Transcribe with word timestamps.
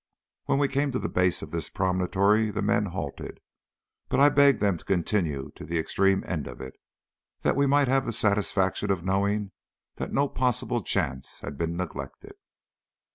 When 0.45 0.57
we 0.57 0.67
came 0.67 0.91
to 0.93 0.97
the 0.97 1.07
base 1.09 1.43
of 1.43 1.51
this 1.51 1.69
promontory, 1.69 2.49
the 2.49 2.63
men 2.63 2.85
halted, 2.87 3.39
but 4.09 4.19
I 4.19 4.29
begged 4.29 4.59
them 4.59 4.79
to 4.79 4.83
continue 4.83 5.51
to 5.53 5.63
the 5.63 5.77
extreme 5.77 6.23
end 6.25 6.47
of 6.47 6.59
it, 6.59 6.73
that 7.43 7.55
we 7.55 7.67
might 7.67 7.87
have 7.87 8.07
the 8.07 8.11
satisfaction 8.11 8.89
of 8.89 9.05
knowing 9.05 9.51
that 9.97 10.11
no 10.11 10.27
possible 10.27 10.81
chance 10.81 11.41
had 11.41 11.55
been 11.55 11.77
neglected. 11.77 12.33